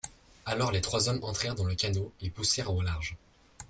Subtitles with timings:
[0.47, 3.15] Alors les trois hommes entrèrent dans le canot, et poussèrent au large.